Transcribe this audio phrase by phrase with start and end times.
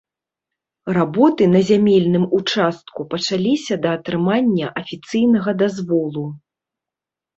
[0.97, 6.25] Работы на зямельным участку пачаліся да атрымання афіцыйнага дазволу.